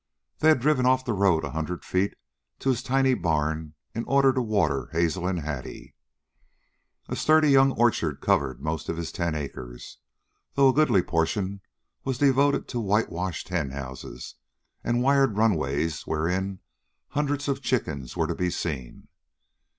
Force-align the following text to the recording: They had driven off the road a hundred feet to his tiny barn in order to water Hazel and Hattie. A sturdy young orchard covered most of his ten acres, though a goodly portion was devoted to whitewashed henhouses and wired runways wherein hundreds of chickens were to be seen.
They 0.39 0.47
had 0.47 0.59
driven 0.61 0.87
off 0.87 1.05
the 1.05 1.13
road 1.13 1.43
a 1.43 1.51
hundred 1.51 1.85
feet 1.85 2.15
to 2.57 2.69
his 2.69 2.81
tiny 2.81 3.13
barn 3.13 3.75
in 3.93 4.03
order 4.05 4.33
to 4.33 4.41
water 4.41 4.89
Hazel 4.93 5.27
and 5.27 5.41
Hattie. 5.41 5.93
A 7.07 7.15
sturdy 7.15 7.49
young 7.51 7.73
orchard 7.73 8.19
covered 8.19 8.63
most 8.63 8.89
of 8.89 8.97
his 8.97 9.11
ten 9.11 9.35
acres, 9.35 9.99
though 10.55 10.69
a 10.69 10.73
goodly 10.73 11.03
portion 11.03 11.61
was 12.03 12.17
devoted 12.17 12.67
to 12.69 12.79
whitewashed 12.79 13.49
henhouses 13.49 14.33
and 14.83 15.03
wired 15.03 15.37
runways 15.37 16.01
wherein 16.07 16.61
hundreds 17.09 17.47
of 17.47 17.61
chickens 17.61 18.17
were 18.17 18.25
to 18.25 18.33
be 18.33 18.49
seen. 18.49 19.07